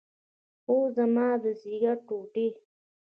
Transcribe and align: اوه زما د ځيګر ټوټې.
اوه 0.69 0.87
زما 0.97 1.27
د 1.43 1.45
ځيګر 1.61 1.97
ټوټې. 2.07 2.47